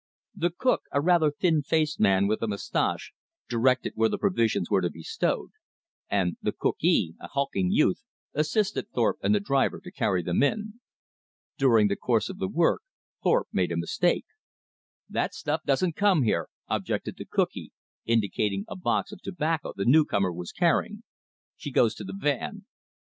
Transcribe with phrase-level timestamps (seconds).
[0.33, 3.13] The cook, a rather thin faced man with a mustache,
[3.47, 5.51] directed where the provisions were to be stowed;
[6.09, 8.01] and the "cookee," a hulking youth,
[8.33, 10.79] assisted Thorpe and the driver to carry them in.
[11.55, 12.81] During the course of the work
[13.21, 14.25] Thorpe made a mistake.
[15.07, 17.71] "That stuff doesn't come here," objected the cookee,
[18.03, 21.03] indicating a box of tobacco the newcomer was carrying.
[21.57, 22.65] "She goes to the 'van.'"